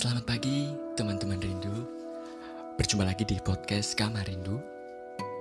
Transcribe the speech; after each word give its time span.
Selamat 0.00 0.32
pagi 0.32 0.72
teman-teman 0.96 1.36
rindu. 1.36 1.84
Berjumpa 2.80 3.04
lagi 3.04 3.20
di 3.28 3.36
podcast 3.36 3.92
Kamar 3.92 4.24
Rindu 4.24 4.56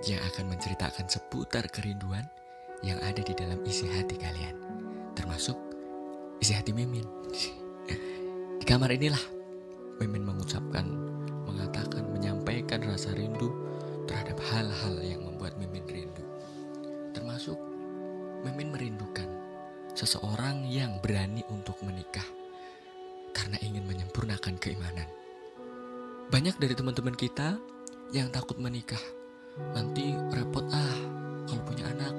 Yang 0.04 0.20
akan 0.20 0.52
menceritakan 0.52 1.08
seputar 1.08 1.72
kerinduan 1.72 2.28
Yang 2.84 3.00
ada 3.08 3.22
di 3.24 3.34
dalam 3.40 3.64
isi 3.64 3.88
hati 3.88 4.20
kalian 4.20 4.60
Termasuk 5.16 5.56
isi 6.44 6.52
hati 6.52 6.76
Mimin. 6.76 7.08
Di 8.60 8.66
kamar 8.68 8.92
inilah 8.92 9.24
Mimin 10.04 10.28
mengucapkan 10.28 10.92
Mengatakan, 11.48 12.12
menyampaikan 12.12 12.84
rasa 12.84 13.16
rindu 13.16 13.56
Terhadap 14.12 14.44
hal-hal 14.52 15.00
yang 15.00 15.24
membuat 15.24 15.56
Mimin 15.56 15.88
rindu. 15.88 16.28
Termasuk 17.16 17.56
Mimin 18.44 18.76
merindukan 18.76 19.32
Seseorang 19.96 20.68
yang 20.68 21.00
berani 21.00 21.48
untuk 21.48 21.80
menikah 21.80 22.39
karena 23.32 23.58
ingin 23.62 23.86
menyempurnakan 23.86 24.56
keimanan. 24.58 25.08
Banyak 26.30 26.62
dari 26.62 26.78
teman-teman 26.78 27.18
kita 27.18 27.58
yang 28.14 28.30
takut 28.30 28.58
menikah. 28.62 29.02
Nanti 29.74 30.14
repot 30.34 30.66
ah 30.70 30.98
kalau 31.50 31.64
punya 31.66 31.90
anak. 31.90 32.14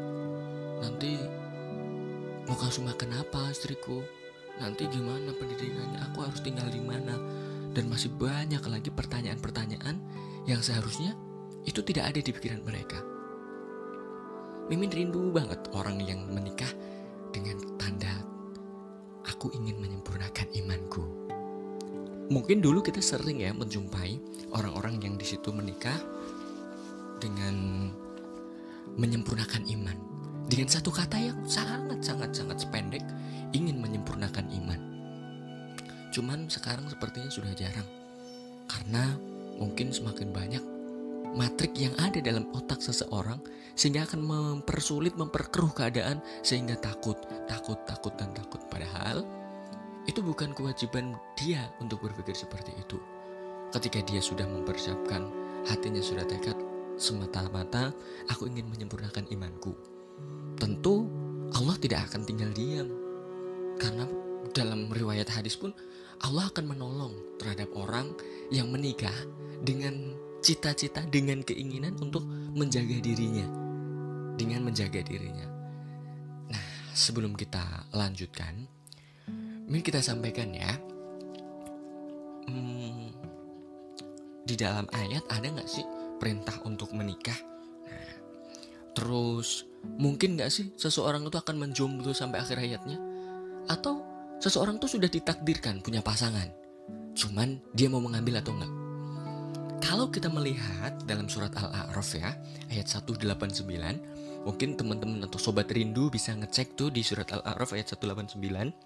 Nanti 0.83 1.15
mau 2.47 2.59
kasih 2.59 2.83
makan 2.83 3.23
apa 3.23 3.55
istriku? 3.55 4.03
Nanti 4.59 4.91
gimana 4.91 5.31
pendidikannya? 5.35 6.11
Aku 6.11 6.27
harus 6.27 6.43
tinggal 6.43 6.67
di 6.69 6.83
mana? 6.83 7.15
Dan 7.71 7.87
masih 7.87 8.11
banyak 8.11 8.61
lagi 8.67 8.91
pertanyaan-pertanyaan 8.91 9.97
yang 10.51 10.59
seharusnya 10.59 11.15
itu 11.63 11.79
tidak 11.87 12.11
ada 12.11 12.21
di 12.21 12.31
pikiran 12.35 12.67
mereka. 12.67 12.99
Mimin 14.67 14.91
rindu 14.91 15.31
banget 15.31 15.59
orang 15.75 15.99
yang 16.03 16.27
menikah 16.31 16.71
dengan 17.31 17.59
tanda 17.79 18.30
aku 19.31 19.55
ingin 19.55 19.79
menyempurnakan 19.79 20.51
imanku. 20.59 21.07
Mungkin 22.31 22.63
dulu 22.63 22.83
kita 22.83 22.99
sering 22.99 23.43
ya 23.43 23.55
menjumpai 23.55 24.19
orang-orang 24.55 24.99
yang 25.03 25.15
di 25.15 25.27
situ 25.27 25.55
menikah 25.55 25.99
dengan 27.23 27.89
menyempurnakan 28.99 29.67
iman. 29.71 29.99
Dengan 30.51 30.67
satu 30.67 30.91
kata 30.91 31.15
yang 31.15 31.39
sangat-sangat-sangat 31.47 32.67
sependek, 32.67 33.07
ingin 33.55 33.79
menyempurnakan 33.79 34.51
iman. 34.51 34.81
Cuman 36.11 36.51
sekarang 36.51 36.91
sepertinya 36.91 37.31
sudah 37.31 37.55
jarang. 37.55 37.87
Karena 38.67 39.15
mungkin 39.59 39.95
semakin 39.95 40.35
banyak 40.35 40.65
matrik 41.35 41.75
yang 41.79 41.95
ada 42.03 42.19
dalam 42.19 42.49
otak 42.55 42.83
seseorang 42.83 43.39
sehingga 43.79 44.05
akan 44.05 44.21
mempersulit, 44.21 45.15
memperkeruh 45.15 45.73
keadaan 45.73 46.19
sehingga 46.43 46.77
takut, 46.79 47.17
takut, 47.47 47.79
takut 47.87 48.13
dan 48.19 48.35
takut. 48.35 48.61
Padahal 48.69 49.23
itu 50.09 50.21
bukan 50.25 50.51
kewajiban 50.57 51.15
dia 51.39 51.71
untuk 51.79 52.03
berpikir 52.03 52.35
seperti 52.35 52.75
itu. 52.77 52.99
Ketika 53.71 54.03
dia 54.03 54.19
sudah 54.19 54.49
mempersiapkan, 54.49 55.31
hatinya 55.71 56.03
sudah 56.03 56.27
tekad 56.27 56.59
semata-mata 57.01 57.95
aku 58.29 58.51
ingin 58.51 58.67
menyempurnakan 58.69 59.25
imanku. 59.31 59.73
Tentu 60.59 61.09
Allah 61.57 61.77
tidak 61.81 62.11
akan 62.11 62.27
tinggal 62.27 62.51
diam. 62.53 62.89
Karena 63.81 64.05
dalam 64.53 64.93
riwayat 64.93 65.31
hadis 65.33 65.57
pun 65.57 65.73
Allah 66.21 66.53
akan 66.53 66.69
menolong 66.69 67.15
terhadap 67.41 67.73
orang 67.73 68.13
yang 68.53 68.69
menikah 68.69 69.15
dengan 69.65 70.13
cita-cita 70.41 71.05
dengan 71.09 71.45
keinginan 71.45 71.97
untuk 72.01 72.25
menjaga 72.57 72.97
dirinya 73.01 73.61
dengan 74.41 74.65
menjaga 74.65 75.05
dirinya. 75.05 75.45
Nah, 76.49 76.65
sebelum 76.97 77.37
kita 77.37 77.93
lanjutkan, 77.93 78.65
ini 79.69 79.85
kita 79.85 80.01
sampaikan 80.01 80.49
ya. 80.57 80.73
Hmm, 82.49 83.13
di 84.49 84.57
dalam 84.57 84.89
ayat 84.97 85.29
ada 85.29 85.45
nggak 85.45 85.69
sih 85.69 85.85
perintah 86.17 86.57
untuk 86.65 86.97
menikah? 86.97 87.37
Nah, 87.85 88.13
terus 88.97 89.69
mungkin 90.01 90.41
nggak 90.41 90.49
sih 90.49 90.73
seseorang 90.81 91.29
itu 91.29 91.37
akan 91.37 91.61
menjomblo 91.61 92.17
sampai 92.17 92.41
akhir 92.41 92.65
hayatnya? 92.65 92.97
Atau 93.69 94.01
seseorang 94.41 94.81
itu 94.81 94.97
sudah 94.97 95.13
ditakdirkan 95.13 95.85
punya 95.85 96.01
pasangan, 96.01 96.49
cuman 97.13 97.61
dia 97.77 97.93
mau 97.93 98.01
mengambil 98.01 98.41
atau 98.41 98.57
enggak? 98.57 98.80
Kalau 99.81 100.13
kita 100.13 100.29
melihat 100.29 100.93
dalam 101.09 101.25
surat 101.25 101.57
Al-A'raf 101.57 102.13
ya, 102.13 102.37
ayat 102.69 102.87
189, 102.87 103.65
mungkin 104.45 104.77
teman-teman 104.77 105.25
atau 105.25 105.41
sobat 105.41 105.73
rindu 105.73 106.13
bisa 106.13 106.37
ngecek 106.37 106.77
tuh 106.77 106.93
di 106.93 107.01
surat 107.01 107.27
Al-A'raf 107.33 107.73
ayat 107.73 107.97
189. 107.97 108.77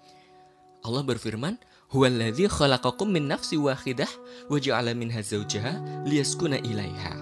Allah 0.87 1.03
berfirman, 1.03 1.59
"Huwallazi 1.91 2.47
khalaqakum 2.47 3.11
min 3.11 3.27
nafsi 3.27 3.59
wahidah 3.59 4.07
wa 4.47 4.55
ja'ala 4.55 4.95
minha 4.95 5.19
zawjaha 5.19 6.07
liyaskuna 6.07 6.63
ilaiha." 6.63 7.13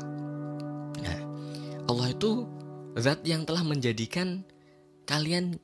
Nah, 1.01 1.19
Allah 1.89 2.07
itu 2.13 2.45
zat 3.01 3.25
yang 3.25 3.41
telah 3.41 3.65
menjadikan 3.65 4.45
kalian 5.09 5.57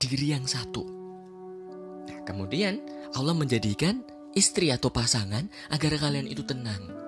diri 0.00 0.32
yang 0.32 0.48
satu. 0.48 0.86
Nah, 2.08 2.18
kemudian 2.24 2.80
Allah 3.12 3.36
menjadikan 3.36 4.00
istri 4.32 4.72
atau 4.72 4.88
pasangan 4.88 5.46
agar 5.70 5.92
kalian 6.00 6.26
itu 6.26 6.42
tenang 6.42 7.03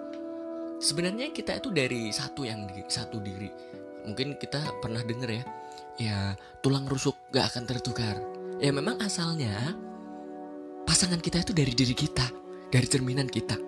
sebenarnya 0.86 1.34
kita 1.34 1.58
itu 1.58 1.74
dari 1.74 2.14
satu 2.14 2.46
yang 2.46 2.70
di, 2.70 2.86
satu 2.86 3.18
diri. 3.18 3.50
Mungkin 4.06 4.38
kita 4.38 4.78
pernah 4.78 5.02
dengar 5.02 5.34
ya 5.34 5.42
ya 5.98 6.18
tulang 6.62 6.86
rusuk 6.86 7.18
gak 7.34 7.50
akan 7.50 7.64
tertukar. 7.66 8.16
Ya 8.62 8.70
memang 8.70 9.02
asalnya 9.02 9.74
pasangan 10.86 11.18
kita 11.18 11.42
itu 11.42 11.50
dari 11.50 11.74
diri 11.74 11.96
kita 11.98 12.30
dari 12.70 12.86
cerminan 12.86 13.26
kita. 13.26 13.58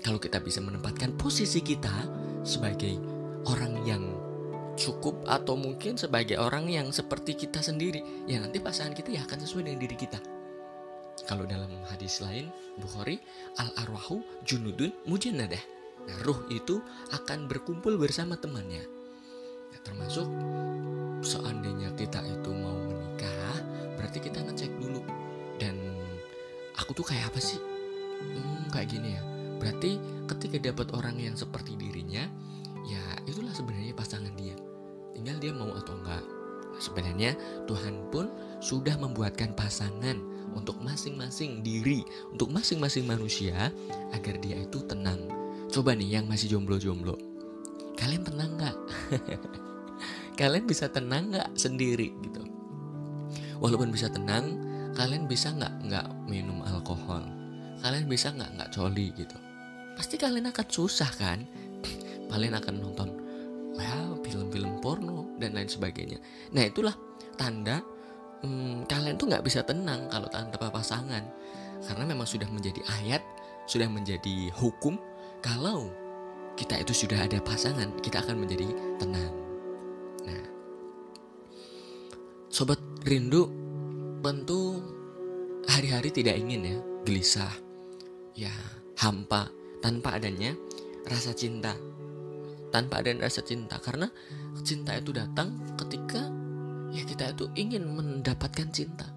Kalau 0.00 0.16
kita 0.16 0.40
bisa 0.40 0.64
menempatkan 0.64 1.12
posisi 1.20 1.60
kita 1.60 1.92
sebagai 2.40 2.96
orang 3.44 3.84
yang 3.84 4.02
cukup 4.80 5.28
atau 5.28 5.60
mungkin 5.60 6.00
sebagai 6.00 6.40
orang 6.40 6.72
yang 6.72 6.88
seperti 6.88 7.36
kita 7.36 7.60
sendiri 7.60 8.00
ya 8.24 8.40
nanti 8.40 8.64
pasangan 8.64 8.96
kita 8.96 9.12
ya 9.12 9.28
akan 9.28 9.44
sesuai 9.44 9.68
dengan 9.68 9.80
diri 9.84 9.96
kita. 10.00 10.16
Kalau 11.28 11.44
dalam 11.44 11.68
hadis 11.92 12.24
lain 12.24 12.48
Bukhari 12.80 13.20
al 13.60 13.68
arwahu 13.76 14.24
junudun 14.48 14.88
mujannadah 15.04 15.79
Nah, 16.08 16.16
ruh 16.24 16.40
itu 16.48 16.80
akan 17.12 17.50
berkumpul 17.50 17.96
bersama 18.00 18.38
temannya. 18.38 18.84
Nah, 19.70 19.80
termasuk 19.84 20.26
seandainya 21.20 21.92
kita 21.96 22.24
itu 22.24 22.50
mau 22.52 22.76
menikah, 22.88 23.56
berarti 24.00 24.18
kita 24.24 24.40
ngecek 24.44 24.72
dulu. 24.80 25.04
Dan 25.60 25.76
aku 26.76 26.96
tuh 26.96 27.06
kayak 27.06 27.32
apa 27.32 27.40
sih? 27.40 27.60
Hmm, 28.20 28.68
kayak 28.72 28.88
gini 28.90 29.16
ya. 29.16 29.22
Berarti 29.60 30.00
ketika 30.28 30.56
dapat 30.72 30.88
orang 30.96 31.20
yang 31.20 31.36
seperti 31.36 31.76
dirinya, 31.76 32.24
ya 32.88 33.02
itulah 33.28 33.52
sebenarnya 33.52 33.92
pasangan 33.92 34.32
dia. 34.34 34.56
Tinggal 35.12 35.36
dia 35.36 35.52
mau 35.52 35.70
atau 35.76 35.94
enggak. 36.00 36.24
Sebenarnya 36.80 37.36
Tuhan 37.68 38.08
pun 38.08 38.32
sudah 38.64 38.96
membuatkan 38.96 39.52
pasangan 39.52 40.16
untuk 40.56 40.82
masing-masing 40.82 41.62
diri, 41.62 42.02
untuk 42.32 42.50
masing-masing 42.50 43.06
manusia 43.06 43.70
agar 44.10 44.34
dia 44.42 44.58
itu 44.58 44.82
tenang 44.88 45.29
Coba 45.70 45.94
nih 45.94 46.18
yang 46.18 46.26
masih 46.26 46.50
jomblo-jomblo. 46.50 47.14
Kalian 47.94 48.26
tenang 48.26 48.58
gak? 48.58 48.76
kalian 50.40 50.66
bisa 50.66 50.90
tenang 50.90 51.30
gak 51.30 51.50
sendiri 51.54 52.10
gitu? 52.26 52.42
Walaupun 53.62 53.92
bisa 53.92 54.08
tenang 54.10 54.66
Kalian 54.90 55.30
bisa 55.30 55.54
gak 55.54 55.70
nggak 55.86 56.06
minum 56.26 56.66
alkohol? 56.66 57.22
Kalian 57.78 58.10
bisa 58.10 58.34
gak 58.34 58.50
nggak 58.58 58.70
coli 58.74 59.14
gitu? 59.14 59.38
Pasti 59.94 60.18
kalian 60.18 60.50
akan 60.50 60.66
susah 60.66 61.08
kan? 61.14 61.46
Kalian 62.30 62.58
akan 62.58 62.74
nonton 62.82 63.08
film-film 64.30 64.78
porno 64.78 65.34
dan 65.42 65.58
lain 65.58 65.66
sebagainya. 65.66 66.22
Nah 66.54 66.62
itulah 66.62 66.94
tanda 67.34 67.82
hmm, 68.46 68.86
Kalian 68.86 69.18
tuh 69.18 69.26
gak 69.26 69.42
bisa 69.42 69.66
tenang 69.66 70.06
kalau 70.06 70.30
tanpa 70.30 70.70
pasangan. 70.70 71.22
Karena 71.80 72.04
memang 72.04 72.28
sudah 72.28 72.44
menjadi 72.52 72.84
ayat 73.00 73.24
Sudah 73.64 73.88
menjadi 73.88 74.52
hukum 74.52 75.00
kalau 75.40 75.88
kita 76.54 76.76
itu 76.76 76.92
sudah 76.92 77.24
ada 77.24 77.40
pasangan, 77.40 77.88
kita 78.04 78.20
akan 78.20 78.44
menjadi 78.44 78.68
tenang. 79.00 79.32
Nah, 80.28 80.44
sobat 82.52 82.80
rindu 83.08 83.48
tentu 84.20 84.84
hari-hari 85.64 86.12
tidak 86.12 86.36
ingin 86.36 86.60
ya 86.64 86.78
gelisah, 87.08 87.52
ya 88.36 88.52
hampa 89.00 89.48
tanpa 89.80 90.20
adanya 90.20 90.52
rasa 91.08 91.32
cinta, 91.32 91.72
tanpa 92.68 93.00
adanya 93.00 93.24
rasa 93.24 93.40
cinta 93.40 93.80
karena 93.80 94.12
cinta 94.60 94.92
itu 94.92 95.16
datang 95.16 95.56
ketika 95.80 96.28
ya 96.92 97.02
kita 97.08 97.32
itu 97.32 97.48
ingin 97.56 97.88
mendapatkan 97.88 98.68
cinta. 98.68 99.08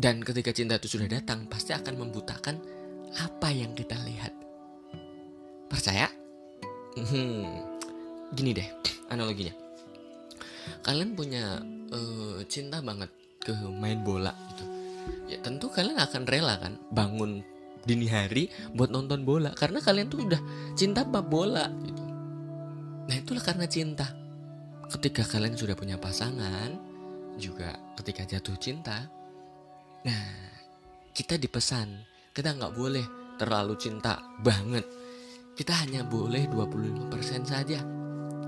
Dan 0.00 0.24
ketika 0.24 0.50
cinta 0.56 0.80
itu 0.80 0.96
sudah 0.96 1.12
datang, 1.12 1.44
pasti 1.44 1.76
akan 1.76 2.00
membutakan 2.00 2.79
apa 3.18 3.48
yang 3.50 3.74
kita 3.74 3.98
lihat. 4.06 4.34
Percaya? 5.66 6.10
Hmm, 6.98 7.46
gini 8.34 8.50
deh 8.54 8.68
analoginya. 9.10 9.54
Kalian 10.86 11.18
punya 11.18 11.58
uh, 11.90 12.38
cinta 12.46 12.78
banget 12.82 13.10
ke 13.40 13.54
main 13.72 14.04
bola 14.04 14.30
gitu. 14.52 14.64
ya 15.32 15.40
tentu 15.40 15.72
kalian 15.72 15.96
akan 15.96 16.28
rela 16.28 16.60
kan 16.60 16.76
bangun 16.92 17.40
dini 17.88 18.04
hari 18.04 18.52
buat 18.76 18.92
nonton 18.92 19.24
bola 19.24 19.56
karena 19.56 19.80
kalian 19.80 20.12
tuh 20.12 20.28
udah 20.28 20.40
cinta 20.76 21.02
bab 21.02 21.26
bola 21.26 21.66
gitu. 21.82 22.04
Nah 23.08 23.16
itulah 23.16 23.42
karena 23.42 23.66
cinta. 23.66 24.06
Ketika 24.90 25.22
kalian 25.22 25.54
sudah 25.54 25.78
punya 25.78 25.94
pasangan, 26.02 26.74
juga 27.38 27.78
ketika 27.94 28.26
jatuh 28.26 28.58
cinta, 28.58 29.06
nah 30.02 30.24
kita 31.14 31.38
dipesan 31.38 32.09
kita 32.30 32.54
nggak 32.54 32.74
boleh 32.74 33.06
terlalu 33.36 33.74
cinta 33.80 34.22
banget. 34.42 34.86
Kita 35.56 35.76
hanya 35.84 36.06
boleh 36.06 36.48
25% 36.48 37.44
saja, 37.44 37.80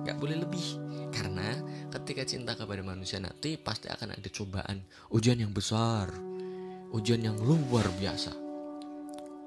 nggak 0.07 0.17
boleh 0.17 0.37
lebih. 0.41 0.67
Karena 1.13 1.53
ketika 1.93 2.25
cinta 2.25 2.57
kepada 2.57 2.81
manusia 2.81 3.21
nanti 3.21 3.61
pasti 3.61 3.93
akan 3.93 4.17
ada 4.17 4.29
cobaan, 4.33 4.81
ujian 5.13 5.37
yang 5.37 5.53
besar, 5.53 6.09
ujian 6.95 7.21
yang 7.21 7.37
luar 7.37 7.85
biasa. 8.01 8.33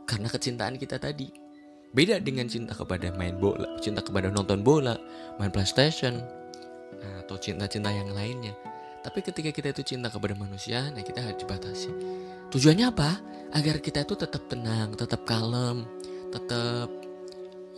Karena 0.06 0.30
kecintaan 0.30 0.78
kita 0.78 1.02
tadi 1.02 1.26
beda 1.96 2.22
dengan 2.22 2.46
cinta 2.46 2.78
kepada 2.78 3.10
main 3.18 3.40
bola, 3.42 3.81
cinta 3.81 4.06
kepada 4.06 4.30
nonton 4.30 4.62
bola, 4.62 4.94
main 5.42 5.50
PlayStation, 5.50 6.22
atau 7.26 7.42
cinta-cinta 7.42 7.90
yang 7.90 8.14
lainnya. 8.14 8.54
Tapi 9.02 9.22
ketika 9.22 9.50
kita 9.50 9.74
itu 9.74 9.96
cinta 9.96 10.10
kepada 10.10 10.38
manusia, 10.38 10.90
nah 10.94 11.02
kita 11.02 11.22
harus 11.22 11.38
dibatasi. 11.42 11.90
Tujuannya 12.51 12.86
apa? 12.89 13.09
Agar 13.56 13.80
kita 13.80 14.03
itu 14.03 14.19
tetap 14.19 14.51
tenang, 14.51 14.92
tetap 15.00 15.24
kalem, 15.24 15.88
tetap 16.33 16.92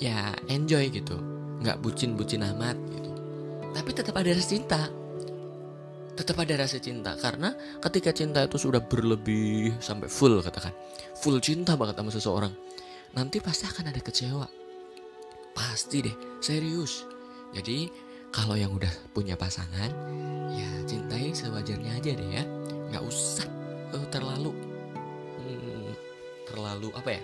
ya 0.02 0.34
enjoy 0.50 0.90
gitu. 0.90 1.18
Nggak 1.62 1.82
bucin-bucin 1.82 2.46
amat 2.56 2.78
gitu. 2.90 3.12
Tapi 3.74 3.90
tetap 3.94 4.16
ada 4.18 4.34
rasa 4.34 4.50
cinta. 4.50 4.82
Tetap 6.18 6.38
ada 6.42 6.66
rasa 6.66 6.82
cinta 6.82 7.14
karena 7.22 7.54
ketika 7.78 8.10
cinta 8.10 8.42
itu 8.42 8.58
sudah 8.58 8.82
berlebih 8.82 9.78
sampai 9.78 10.10
full 10.10 10.42
katakan, 10.42 10.74
full 11.22 11.38
cinta 11.38 11.78
banget 11.78 11.94
sama 12.02 12.10
seseorang, 12.10 12.54
nanti 13.14 13.38
pasti 13.38 13.70
akan 13.70 13.94
ada 13.94 14.02
kecewa. 14.02 14.48
Pasti 15.54 16.02
deh, 16.02 16.18
serius. 16.42 17.06
Jadi 17.54 17.86
kalau 18.34 18.58
yang 18.58 18.74
udah 18.74 18.90
punya 19.14 19.38
pasangan, 19.38 19.94
ya 20.58 20.70
cintai 20.90 21.38
sewajarnya 21.38 22.02
aja 22.02 22.12
deh 22.18 22.30
ya 22.34 22.44
nggak 22.90 23.04
usah 23.06 23.46
uh, 23.94 24.08
terlalu. 24.10 24.52
Hmm, 25.38 25.92
terlalu 26.48 26.90
apa 26.96 27.10
ya? 27.14 27.22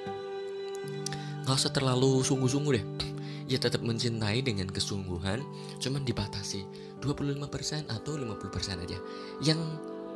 Nggak 1.44 1.56
usah 1.60 1.72
terlalu 1.74 2.24
sungguh-sungguh 2.24 2.74
deh. 2.76 2.86
Ya 3.44 3.60
tetap 3.60 3.84
mencintai 3.84 4.40
dengan 4.40 4.72
kesungguhan 4.72 5.44
cuman 5.84 6.08
dibatasi 6.08 6.64
25% 7.04 7.92
atau 7.92 8.16
50% 8.16 8.40
aja. 8.88 8.98
Yang 9.44 9.60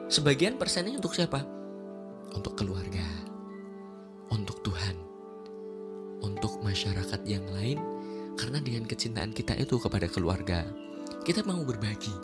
sebagian 0.07 0.55
persennya 0.55 0.95
untuk 0.95 1.11
siapa? 1.11 1.43
Untuk 2.31 2.55
keluarga 2.55 3.03
untuk 4.31 4.63
Tuhan 4.63 4.95
untuk 6.23 6.63
masyarakat 6.63 7.21
yang 7.27 7.43
lain. 7.51 7.77
Karena 8.39 8.63
dengan 8.63 8.87
kecintaan 8.87 9.35
kita 9.35 9.59
itu 9.59 9.75
kepada 9.75 10.07
keluarga 10.07 10.63
kita 11.27 11.43
mau 11.43 11.59
berbagi. 11.67 12.15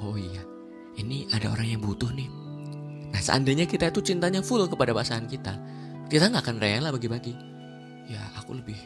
Oh 0.00 0.16
iya 0.16 0.40
ini 0.96 1.28
ada 1.32 1.52
orang 1.52 1.76
yang 1.76 1.82
butuh 1.84 2.08
nih 2.12 2.28
nah 3.12 3.20
seandainya 3.20 3.68
kita 3.68 3.92
itu 3.92 4.00
cintanya 4.00 4.40
full 4.40 4.64
kepada 4.66 4.96
pasangan 4.96 5.28
kita 5.28 5.54
kita 6.08 6.32
nggak 6.32 6.42
akan 6.42 6.56
rela 6.58 6.88
bagi-bagi 6.90 7.36
ya 8.08 8.20
aku 8.40 8.58
lebih 8.58 8.76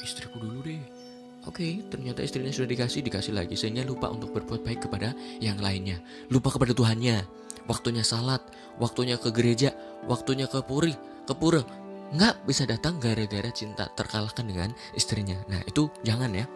istriku 0.00 0.38
dulu 0.38 0.60
deh 0.64 1.02
Oke, 1.42 1.82
ternyata 1.90 2.22
istrinya 2.22 2.54
sudah 2.54 2.70
dikasih, 2.70 3.02
dikasih 3.02 3.34
lagi 3.34 3.58
sehingga 3.58 3.82
lupa 3.82 4.06
untuk 4.06 4.30
berbuat 4.30 4.62
baik 4.62 4.86
kepada 4.86 5.10
yang 5.42 5.58
lainnya. 5.58 5.98
Lupa 6.30 6.54
kepada 6.54 6.70
Tuhannya. 6.70 7.18
Waktunya 7.66 8.06
salat, 8.06 8.46
waktunya 8.78 9.18
ke 9.18 9.34
gereja, 9.34 9.74
waktunya 10.06 10.46
ke 10.46 10.62
puri, 10.62 10.94
ke 11.26 11.34
pura. 11.34 11.66
Nggak 12.14 12.46
bisa 12.46 12.62
datang 12.62 13.02
gara-gara 13.02 13.50
cinta 13.50 13.90
terkalahkan 13.98 14.46
dengan 14.46 14.70
istrinya. 14.94 15.34
Nah, 15.50 15.58
itu 15.66 15.90
jangan 16.06 16.30
ya. 16.30 16.46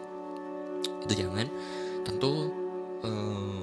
Itu 1.03 1.13
jangan. 1.19 1.51
Tentu 2.07 2.31
eh, 3.03 3.61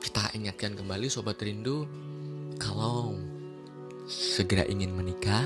kita 0.00 0.32
ingatkan 0.32 0.80
kembali 0.80 1.12
sobat 1.12 1.36
rindu 1.44 1.84
segera 4.06 4.66
ingin 4.68 4.92
menikah, 4.92 5.44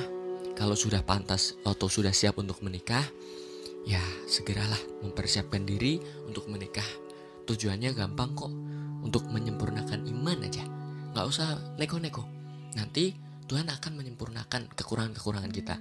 kalau 0.56 0.74
sudah 0.74 1.04
pantas 1.04 1.54
atau 1.62 1.86
sudah 1.86 2.10
siap 2.10 2.40
untuk 2.40 2.62
menikah, 2.64 3.04
ya 3.86 4.02
segeralah 4.26 4.78
mempersiapkan 5.04 5.62
diri 5.62 6.02
untuk 6.26 6.50
menikah. 6.50 6.86
Tujuannya 7.46 7.94
gampang 7.94 8.34
kok, 8.34 8.52
untuk 9.06 9.22
menyempurnakan 9.30 10.02
iman 10.10 10.38
aja. 10.42 10.66
Nggak 11.14 11.26
usah 11.30 11.78
neko-neko. 11.78 12.26
Nanti 12.74 13.14
Tuhan 13.46 13.70
akan 13.70 13.92
menyempurnakan 13.94 14.74
kekurangan-kekurangan 14.74 15.52
kita. 15.54 15.76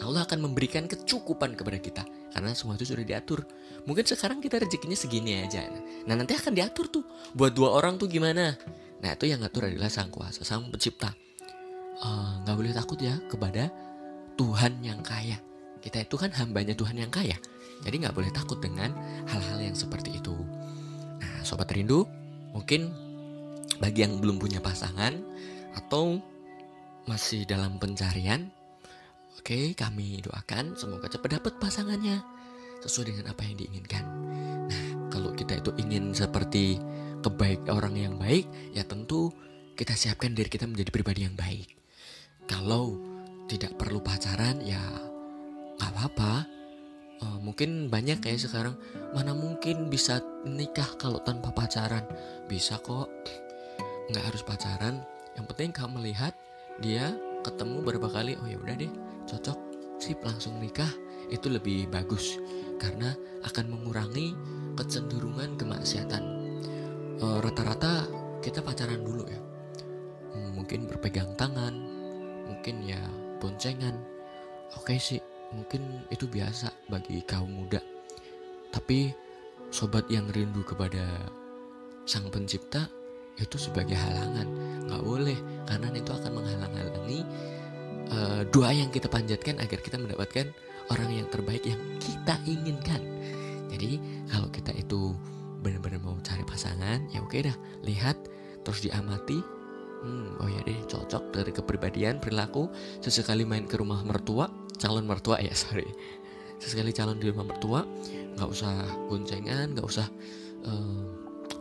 Allah 0.00 0.24
akan 0.24 0.48
memberikan 0.48 0.88
kecukupan 0.88 1.56
kepada 1.56 1.76
kita 1.76 2.02
karena 2.32 2.56
semua 2.56 2.76
itu 2.76 2.88
sudah 2.88 3.04
diatur. 3.04 3.44
Mungkin 3.84 4.04
sekarang 4.08 4.40
kita 4.40 4.60
rezekinya 4.60 4.96
segini 4.96 5.44
aja. 5.44 5.68
Nah 6.08 6.14
nanti 6.16 6.32
akan 6.32 6.56
diatur 6.56 6.88
tuh 6.88 7.04
buat 7.36 7.52
dua 7.52 7.76
orang 7.76 8.00
tuh 8.00 8.08
gimana. 8.08 8.56
Nah 9.00 9.10
itu 9.16 9.24
yang 9.28 9.40
ngatur 9.40 9.68
adalah 9.68 9.88
sang 9.88 10.12
kuasa, 10.12 10.44
sang 10.44 10.68
pencipta. 10.68 11.12
Eh, 12.00 12.32
nggak 12.44 12.54
uh, 12.54 12.58
boleh 12.58 12.72
takut 12.72 12.96
ya 13.00 13.16
kepada 13.28 13.68
Tuhan 14.36 14.80
yang 14.80 15.00
kaya. 15.04 15.36
Kita 15.80 16.04
itu 16.04 16.16
kan 16.20 16.32
hambanya 16.36 16.76
Tuhan 16.76 16.96
yang 16.96 17.12
kaya. 17.12 17.36
Jadi 17.80 17.96
nggak 18.04 18.16
boleh 18.16 18.32
takut 18.32 18.60
dengan 18.60 18.92
hal-hal 19.28 19.58
yang 19.60 19.76
seperti 19.76 20.20
itu. 20.20 20.36
Nah 21.20 21.40
sobat 21.44 21.72
rindu, 21.72 22.04
mungkin 22.52 22.92
bagi 23.80 24.04
yang 24.04 24.20
belum 24.20 24.36
punya 24.36 24.60
pasangan 24.60 25.16
atau 25.72 26.20
masih 27.08 27.48
dalam 27.48 27.80
pencarian, 27.80 28.52
Oke, 29.40 29.72
kami 29.72 30.20
doakan 30.20 30.76
semoga 30.76 31.08
cepat 31.08 31.40
dapat 31.40 31.56
pasangannya 31.56 32.20
sesuai 32.84 33.08
dengan 33.08 33.32
apa 33.32 33.40
yang 33.48 33.56
diinginkan. 33.56 34.04
Nah, 34.68 34.84
kalau 35.08 35.32
kita 35.32 35.56
itu 35.56 35.72
ingin 35.80 36.12
seperti 36.12 36.76
kebaik 37.20 37.68
orang 37.68 37.94
yang 37.96 38.14
baik, 38.16 38.48
ya 38.72 38.84
tentu 38.84 39.32
kita 39.76 39.96
siapkan 39.96 40.36
diri 40.36 40.52
kita 40.52 40.68
menjadi 40.68 40.90
pribadi 40.92 41.24
yang 41.24 41.36
baik. 41.36 41.68
Kalau 42.44 43.00
tidak 43.48 43.76
perlu 43.80 44.04
pacaran, 44.04 44.60
ya 44.60 44.80
nggak 45.80 45.90
apa-apa. 45.96 46.44
Uh, 47.20 47.38
mungkin 47.40 47.92
banyak 47.92 48.20
kayak 48.20 48.40
sekarang. 48.40 48.76
Mana 49.12 49.36
mungkin 49.36 49.92
bisa 49.92 50.24
nikah 50.44 50.96
kalau 50.96 51.20
tanpa 51.24 51.52
pacaran? 51.52 52.04
Bisa 52.48 52.80
kok. 52.80 53.08
Nggak 54.12 54.24
harus 54.32 54.42
pacaran. 54.44 55.04
Yang 55.36 55.46
penting 55.52 55.70
kamu 55.72 56.00
melihat 56.00 56.32
dia 56.80 57.12
ketemu 57.40 57.80
berapa 57.80 58.08
kali 58.12 58.36
oh 58.36 58.48
ya 58.48 58.60
udah 58.60 58.76
deh 58.76 58.92
cocok 59.28 59.58
sih 60.00 60.16
langsung 60.20 60.56
nikah. 60.60 60.90
Itu 61.28 61.52
lebih 61.52 61.88
bagus. 61.92 62.40
Karena 62.80 63.12
akan 63.44 63.66
mengurangi 63.68 64.32
kecenderungan 64.76 65.60
kemaksiatan 65.60 66.29
rata-rata 67.20 68.08
kita 68.40 68.64
pacaran 68.64 69.04
dulu 69.04 69.28
ya. 69.28 69.40
Hmm, 70.32 70.56
mungkin 70.56 70.88
berpegang 70.88 71.36
tangan 71.36 71.74
mungkin 72.48 72.82
ya 72.84 73.00
boncengan. 73.38 73.94
Oke 74.78 74.96
sih 74.96 75.20
mungkin 75.52 76.06
itu 76.08 76.24
biasa 76.26 76.72
bagi 76.88 77.20
kaum 77.26 77.50
muda. 77.50 77.82
Tapi 78.70 79.12
sobat 79.70 80.06
yang 80.08 80.26
rindu 80.30 80.62
kepada 80.62 81.30
sang 82.06 82.30
pencipta 82.32 82.88
itu 83.38 83.56
sebagai 83.56 83.94
halangan. 83.96 84.46
Nggak 84.88 85.02
boleh 85.02 85.38
karena 85.66 85.88
itu 85.94 86.10
akan 86.10 86.32
menghalang-halangi 86.34 87.20
uh, 88.10 88.42
doa 88.50 88.70
yang 88.74 88.90
kita 88.90 89.06
panjatkan 89.06 89.58
agar 89.62 89.78
kita 89.80 89.96
mendapatkan 89.98 90.50
orang 90.90 91.10
yang 91.22 91.26
terbaik 91.30 91.62
yang 91.62 91.80
kita 92.02 92.34
inginkan. 92.46 93.00
Jadi 93.70 94.02
kalau 94.26 94.48
kita 94.50 94.74
itu 94.74 95.14
benar-benar 95.60 96.00
mau 96.00 96.16
cari 96.24 96.42
pasangan, 96.44 97.08
ya 97.12 97.20
oke 97.22 97.38
dah 97.40 97.56
lihat 97.84 98.16
terus 98.64 98.84
diamati. 98.84 99.40
Hmm, 100.00 100.40
oh 100.40 100.48
ya 100.48 100.64
deh 100.64 100.80
cocok 100.88 101.28
dari 101.28 101.52
kepribadian 101.52 102.24
perilaku 102.24 102.72
sesekali 103.04 103.44
main 103.44 103.68
ke 103.68 103.76
rumah 103.76 104.00
mertua 104.00 104.48
calon 104.80 105.04
mertua 105.04 105.36
ya 105.44 105.52
sorry 105.52 105.84
sesekali 106.56 106.88
calon 106.96 107.20
di 107.20 107.28
rumah 107.28 107.44
mertua 107.44 107.84
nggak 108.32 108.48
usah 108.48 108.80
goncengan 109.12 109.76
nggak 109.76 109.84
usah 109.84 110.08
uh, 110.64 111.04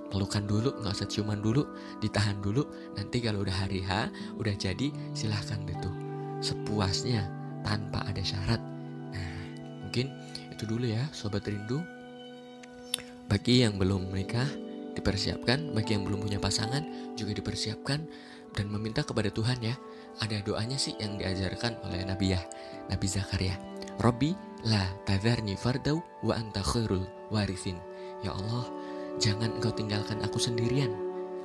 pelukan 0.08 0.48
dulu 0.48 0.72
nggak 0.80 0.96
usah 0.96 1.08
ciuman 1.12 1.44
dulu 1.44 1.68
ditahan 2.00 2.40
dulu 2.40 2.64
nanti 2.96 3.20
kalau 3.20 3.44
udah 3.44 3.68
hari 3.68 3.84
H 3.84 4.08
udah 4.40 4.56
jadi 4.56 4.88
silahkan 5.12 5.60
tuh 5.84 5.92
sepuasnya 6.40 7.28
tanpa 7.62 8.08
ada 8.08 8.24
syarat. 8.24 8.62
Nah, 9.12 9.44
mungkin 9.84 10.12
itu 10.52 10.64
dulu 10.64 10.88
ya 10.88 11.04
sobat 11.12 11.44
rindu. 11.44 11.84
Bagi 13.30 13.62
yang 13.62 13.78
belum 13.78 14.10
menikah 14.10 14.50
dipersiapkan, 14.98 15.78
bagi 15.78 15.94
yang 15.94 16.04
belum 16.04 16.26
punya 16.26 16.42
pasangan 16.42 17.14
juga 17.14 17.38
dipersiapkan 17.38 18.02
dan 18.58 18.66
meminta 18.74 19.06
kepada 19.06 19.30
Tuhan 19.30 19.62
ya. 19.62 19.78
Ada 20.20 20.42
doanya 20.42 20.76
sih 20.76 20.98
yang 20.98 21.22
diajarkan 21.22 21.78
oleh 21.86 22.04
Nabi 22.04 22.34
ya, 22.34 22.42
Nabi 22.90 23.06
Zakaria. 23.06 23.56
Robbi 24.02 24.34
la 24.66 24.82
tadharni 25.06 25.54
fardau 25.54 26.02
wa 26.26 26.34
anta 26.34 26.66
khairul 26.66 27.06
warithin. 27.30 27.78
Ya 28.26 28.34
Allah, 28.34 28.66
jangan 29.22 29.54
engkau 29.62 29.72
tinggalkan 29.78 30.20
aku 30.26 30.42
sendirian. 30.42 30.90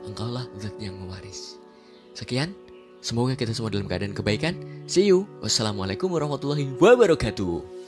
Engkaulah 0.08 0.48
zat 0.56 0.74
yang 0.80 0.96
mewaris. 0.96 1.60
Sekian 2.16 2.56
Semoga 3.04 3.36
kita 3.36 3.52
semua 3.52 3.68
dalam 3.68 3.84
keadaan 3.84 4.16
kebaikan. 4.16 4.56
See 4.88 5.12
you. 5.12 5.28
Wassalamualaikum 5.44 6.08
warahmatullahi 6.08 6.72
wabarakatuh. 6.80 7.83